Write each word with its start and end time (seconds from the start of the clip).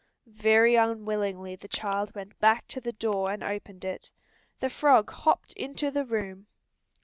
Very 0.25 0.73
unwillingly 0.73 1.55
the 1.57 1.67
child 1.67 2.15
went 2.15 2.39
back 2.39 2.67
to 2.69 2.81
the 2.81 2.91
door 2.91 3.29
and 3.29 3.43
opened 3.43 3.85
it; 3.85 4.09
the 4.59 4.67
frog 4.67 5.11
hopped 5.11 5.53
into 5.53 5.91
the 5.91 6.05
room. 6.05 6.47